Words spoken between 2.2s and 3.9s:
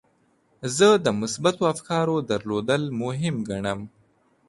درلودل مهم ګڼم.